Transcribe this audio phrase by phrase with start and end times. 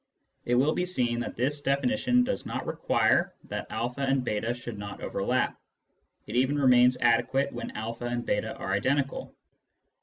[0.45, 4.55] It will be seen that this de finition does not require that a and j8
[4.55, 5.55] should not overlap;
[6.25, 9.35] it even remains adequate when a and j8 are identical.